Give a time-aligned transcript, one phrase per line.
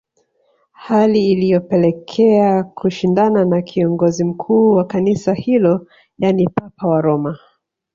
[0.73, 5.87] Hali iliyopelekea kushindana na kiongozi mkuu wa kanisa hilo
[6.19, 7.39] yani papa wa Roma